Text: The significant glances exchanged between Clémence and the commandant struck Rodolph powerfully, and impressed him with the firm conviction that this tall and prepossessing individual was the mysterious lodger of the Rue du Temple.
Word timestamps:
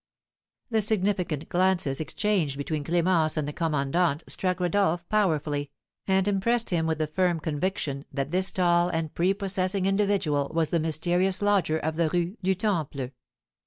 The 0.71 0.81
significant 0.81 1.47
glances 1.47 2.01
exchanged 2.01 2.57
between 2.57 2.83
Clémence 2.83 3.37
and 3.37 3.47
the 3.47 3.53
commandant 3.53 4.23
struck 4.27 4.59
Rodolph 4.59 5.07
powerfully, 5.09 5.69
and 6.07 6.27
impressed 6.27 6.71
him 6.71 6.87
with 6.87 6.97
the 6.97 7.05
firm 7.05 7.39
conviction 7.39 8.05
that 8.11 8.31
this 8.31 8.49
tall 8.49 8.89
and 8.89 9.13
prepossessing 9.13 9.85
individual 9.85 10.49
was 10.55 10.71
the 10.71 10.79
mysterious 10.79 11.39
lodger 11.39 11.77
of 11.77 11.97
the 11.97 12.09
Rue 12.09 12.35
du 12.41 12.55
Temple. 12.55 13.11